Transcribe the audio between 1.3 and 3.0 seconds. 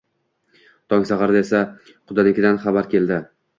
esa qudanikidan xabar